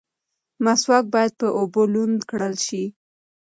[0.63, 2.83] مسواک باید په اوبو لوند کړل شي.